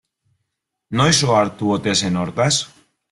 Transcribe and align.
Noiz 1.01 1.17
ohartu 1.27 1.69
ote 1.77 1.95
zen 2.01 2.19
hortaz? 2.23 2.53